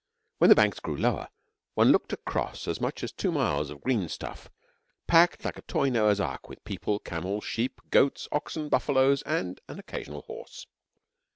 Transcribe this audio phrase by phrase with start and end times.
[0.39, 1.27] When the banks grew lower,
[1.75, 4.49] one looked across as much as two miles of green stuff
[5.05, 9.77] packed like a toy Noah's ark with people, camels, sheep, goats, oxen, buffaloes, and an
[9.77, 10.65] occasional horse.